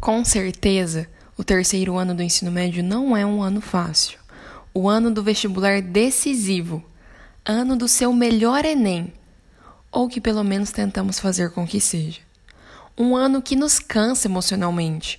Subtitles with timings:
[0.00, 4.16] Com certeza, o terceiro ano do ensino médio não é um ano fácil.
[4.72, 6.84] O ano do vestibular decisivo,
[7.44, 9.12] ano do seu melhor Enem,
[9.90, 12.20] ou que pelo menos tentamos fazer com que seja.
[12.96, 15.16] Um ano que nos cansa emocionalmente.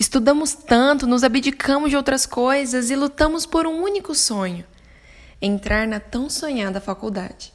[0.00, 4.64] Estudamos tanto, nos abdicamos de outras coisas e lutamos por um único sonho:
[5.42, 7.52] entrar na tão sonhada faculdade.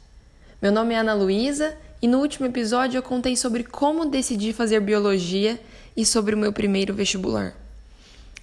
[0.61, 4.79] Meu nome é Ana Luísa e no último episódio eu contei sobre como decidi fazer
[4.79, 5.59] biologia
[5.97, 7.55] e sobre o meu primeiro vestibular.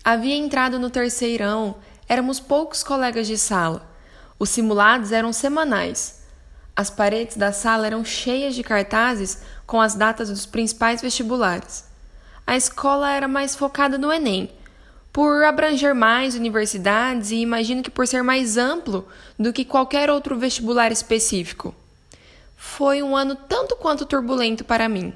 [0.05, 1.77] Havia entrado no terceirão,
[2.09, 3.89] éramos poucos colegas de sala.
[4.39, 6.23] Os simulados eram semanais.
[6.77, 11.85] As paredes da sala eram cheias de cartazes com as datas dos principais vestibulares.
[12.45, 14.51] A escola era mais focada no Enem,
[15.13, 19.07] por abranger mais universidades e imagino que por ser mais amplo
[19.39, 21.73] do que qualquer outro vestibular específico.
[22.57, 25.15] Foi um ano tanto quanto turbulento para mim.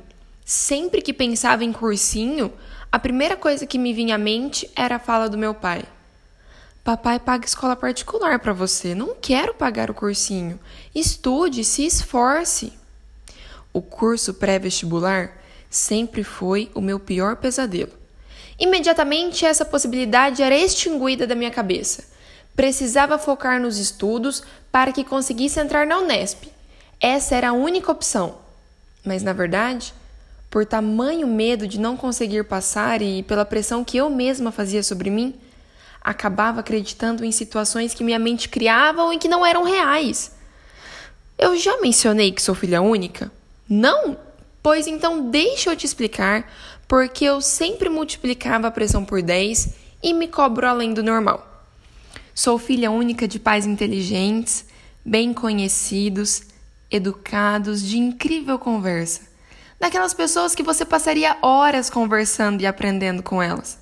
[0.48, 2.50] Sempre que pensava em cursinho,
[2.90, 5.84] a primeira coisa que me vinha à mente era a fala do meu pai.
[6.82, 10.58] Papai paga escola particular para você, não quero pagar o cursinho.
[10.94, 12.72] Estude, se esforce.
[13.74, 15.36] O curso pré-vestibular
[15.68, 17.92] sempre foi o meu pior pesadelo.
[18.58, 22.08] Imediatamente essa possibilidade era extinguida da minha cabeça.
[22.56, 24.42] Precisava focar nos estudos
[24.72, 26.44] para que conseguisse entrar na Unesp.
[26.98, 28.38] Essa era a única opção.
[29.04, 29.92] Mas na verdade,
[30.50, 35.10] por tamanho medo de não conseguir passar e pela pressão que eu mesma fazia sobre
[35.10, 35.34] mim,
[36.00, 40.32] acabava acreditando em situações que minha mente criava ou em que não eram reais.
[41.38, 43.30] Eu já mencionei que sou filha única?
[43.68, 44.16] Não?
[44.62, 46.50] Pois então deixa eu te explicar
[46.86, 51.46] porque eu sempre multiplicava a pressão por 10 e me cobro além do normal.
[52.34, 54.64] Sou filha única de pais inteligentes,
[55.04, 56.42] bem conhecidos,
[56.90, 59.27] educados, de incrível conversa
[59.78, 63.78] daquelas pessoas que você passaria horas conversando e aprendendo com elas.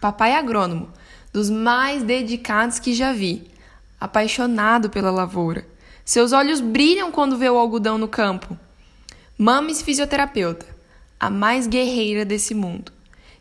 [0.00, 0.90] Papai é agrônomo,
[1.32, 3.50] dos mais dedicados que já vi,
[4.00, 5.66] apaixonado pela lavoura.
[6.04, 8.56] Seus olhos brilham quando vê o algodão no campo.
[9.36, 10.66] Mames fisioterapeuta,
[11.18, 12.92] a mais guerreira desse mundo,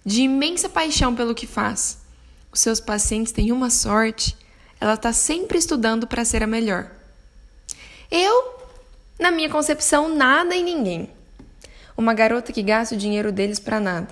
[0.06, 2.00] de imensa paixão pelo que faz.
[2.52, 4.36] Os seus pacientes têm uma sorte,
[4.80, 6.90] ela está sempre estudando para ser a melhor.
[8.10, 8.56] Eu,
[9.20, 11.15] na minha concepção, nada e ninguém
[11.98, 14.08] uma garota que gasta o dinheiro deles para nada.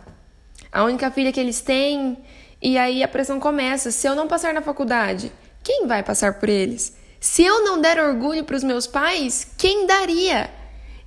[0.71, 2.17] A única filha que eles têm,
[2.61, 3.91] e aí a pressão começa.
[3.91, 6.95] Se eu não passar na faculdade, quem vai passar por eles?
[7.19, 10.49] Se eu não der orgulho para os meus pais, quem daria?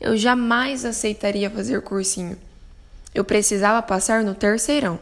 [0.01, 2.39] Eu jamais aceitaria fazer cursinho.
[3.15, 4.99] Eu precisava passar no terceirão.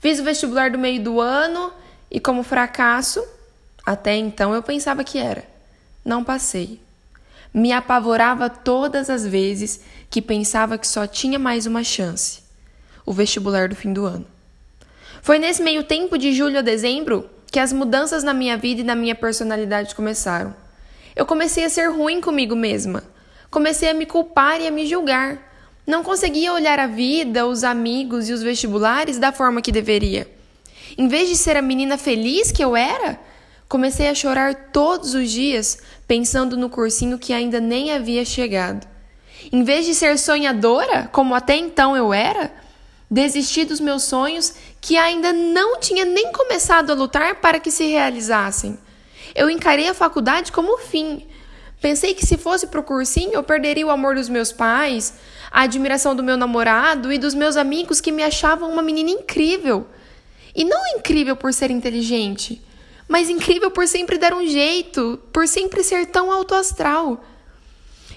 [0.00, 1.72] Fiz o vestibular do meio do ano
[2.10, 3.26] e, como fracasso,
[3.84, 5.44] até então eu pensava que era.
[6.04, 6.80] Não passei.
[7.56, 9.80] Me apavorava todas as vezes
[10.10, 12.42] que pensava que só tinha mais uma chance
[13.06, 14.26] o vestibular do fim do ano.
[15.22, 18.84] Foi nesse meio tempo de julho a dezembro que as mudanças na minha vida e
[18.84, 20.54] na minha personalidade começaram.
[21.14, 23.02] Eu comecei a ser ruim comigo mesma.
[23.50, 25.38] Comecei a me culpar e a me julgar.
[25.86, 30.30] Não conseguia olhar a vida, os amigos e os vestibulares da forma que deveria.
[30.98, 33.18] Em vez de ser a menina feliz que eu era,
[33.68, 38.86] Comecei a chorar todos os dias, pensando no cursinho que ainda nem havia chegado.
[39.52, 42.52] Em vez de ser sonhadora, como até então eu era,
[43.10, 47.86] desisti dos meus sonhos que ainda não tinha nem começado a lutar para que se
[47.86, 48.78] realizassem.
[49.34, 51.26] Eu encarei a faculdade como fim.
[51.80, 55.14] Pensei que se fosse para o cursinho eu perderia o amor dos meus pais,
[55.50, 59.86] a admiração do meu namorado e dos meus amigos que me achavam uma menina incrível.
[60.54, 62.62] E não incrível por ser inteligente,
[63.08, 67.22] mas incrível por sempre dar um jeito, por sempre ser tão alto astral.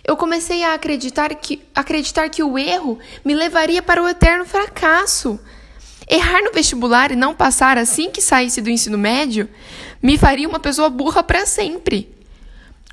[0.04, 5.40] Eu comecei a acreditar que, acreditar que o erro me levaria para o eterno fracasso.
[6.08, 9.48] Errar no vestibular e não passar assim que saísse do ensino médio
[10.02, 12.19] me faria uma pessoa burra para sempre.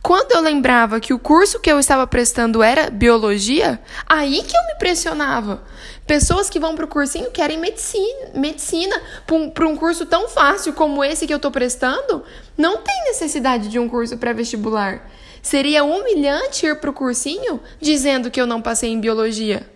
[0.07, 4.67] Quando eu lembrava que o curso que eu estava prestando era biologia, aí que eu
[4.69, 5.65] me pressionava.
[6.07, 10.75] Pessoas que vão para o cursinho querem medicina, medicina para um, um curso tão fácil
[10.75, 12.23] como esse que eu estou prestando,
[12.57, 15.11] não tem necessidade de um curso pré-vestibular.
[15.43, 19.69] Seria humilhante ir para o cursinho dizendo que eu não passei em biologia.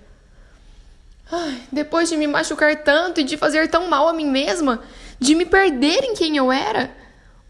[1.29, 4.81] Ai, depois de me machucar tanto e de fazer tão mal a mim mesma,
[5.19, 6.89] de me perder em quem eu era,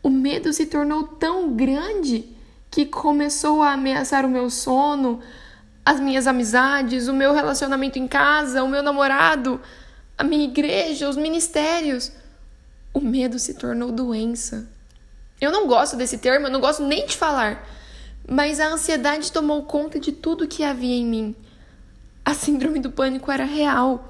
[0.02, 2.39] o medo se tornou tão grande
[2.70, 5.20] que começou a ameaçar o meu sono,
[5.84, 9.60] as minhas amizades, o meu relacionamento em casa, o meu namorado,
[10.16, 12.12] a minha igreja, os ministérios.
[12.92, 14.68] O medo se tornou doença.
[15.40, 17.66] Eu não gosto desse termo, eu não gosto nem de falar,
[18.28, 21.34] mas a ansiedade tomou conta de tudo que havia em mim.
[22.24, 24.06] A síndrome do pânico era real.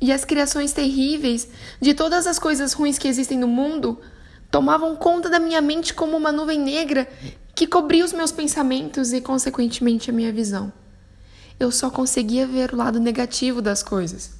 [0.00, 1.48] e as criações terríveis
[1.80, 4.00] de todas as coisas ruins que existem no mundo
[4.50, 7.06] tomavam conta da minha mente como uma nuvem negra
[7.54, 10.72] que cobria os meus pensamentos e, consequentemente, a minha visão.
[11.60, 14.32] Eu só conseguia ver o lado negativo das coisas.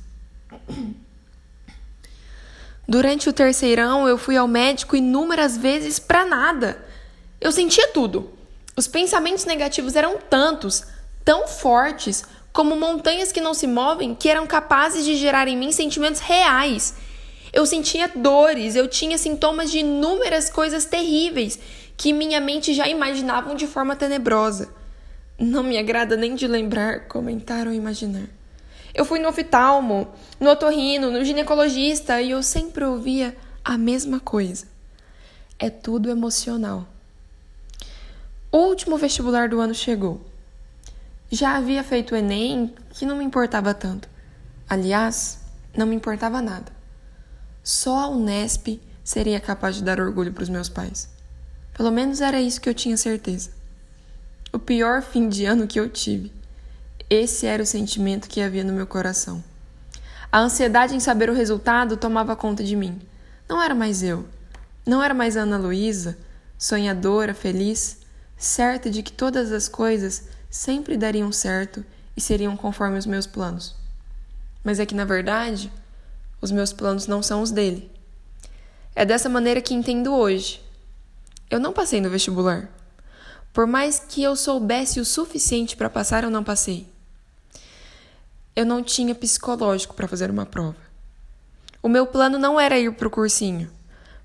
[2.89, 6.85] Durante o terceirão, eu fui ao médico inúmeras vezes para nada.
[7.41, 8.31] Eu sentia tudo.
[8.77, 10.85] Os pensamentos negativos eram tantos,
[11.25, 15.73] tão fortes, como montanhas que não se movem, que eram capazes de gerar em mim
[15.73, 16.95] sentimentos reais.
[17.53, 21.59] Eu sentia dores, eu tinha sintomas de inúmeras coisas terríveis
[22.03, 24.75] que minha mente já imaginavam de forma tenebrosa.
[25.39, 28.27] Não me agrada nem de lembrar, comentar ou imaginar.
[28.93, 30.09] Eu fui no oftalmo,
[30.41, 34.67] no otorrino, no ginecologista e eu sempre ouvia a mesma coisa.
[35.61, 36.89] É tudo emocional.
[38.51, 40.21] O último vestibular do ano chegou.
[41.31, 44.09] Já havia feito o Enem, que não me importava tanto.
[44.69, 45.39] Aliás,
[45.77, 46.73] não me importava nada.
[47.63, 51.13] Só a Unesp seria capaz de dar orgulho para os meus pais.
[51.75, 53.51] Pelo menos era isso que eu tinha certeza.
[54.53, 56.33] O pior fim de ano que eu tive.
[57.09, 59.43] Esse era o sentimento que havia no meu coração.
[60.31, 63.01] A ansiedade em saber o resultado tomava conta de mim.
[63.49, 64.27] Não era mais eu.
[64.87, 66.17] Não era mais Ana Luísa,
[66.59, 67.99] sonhadora, feliz,
[68.37, 71.85] certa de que todas as coisas sempre dariam certo
[72.17, 73.77] e seriam conforme os meus planos.
[74.65, 75.73] Mas é que, na verdade,
[76.41, 77.91] os meus planos não são os dele.
[78.95, 80.63] É dessa maneira que entendo hoje.
[81.53, 82.67] Eu não passei no vestibular.
[83.53, 86.87] Por mais que eu soubesse o suficiente para passar, eu não passei.
[88.57, 90.79] Eu não tinha psicológico para fazer uma prova.
[91.83, 93.71] O meu plano não era ir para o cursinho,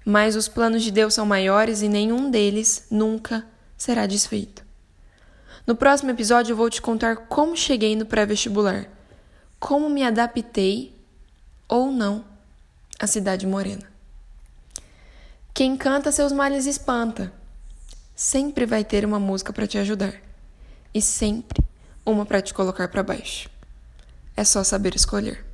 [0.05, 3.45] mas os planos de Deus são maiores e nenhum deles nunca
[3.75, 4.63] será desfeito.
[5.65, 8.87] No próximo episódio eu vou te contar como cheguei no pré-vestibular,
[9.59, 10.95] como me adaptei
[11.67, 12.23] ou não
[12.97, 13.96] à cidade morena.
[15.57, 17.33] Quem canta seus males espanta.
[18.15, 20.13] Sempre vai ter uma música para te ajudar
[20.93, 21.65] e sempre
[22.05, 23.49] uma para te colocar para baixo.
[24.35, 25.46] É só saber escolher.